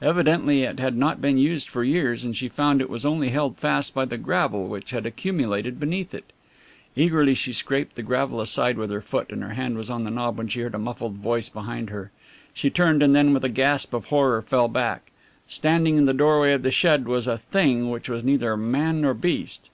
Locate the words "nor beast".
19.02-19.68